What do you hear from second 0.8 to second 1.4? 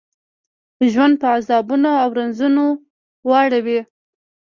ژوند په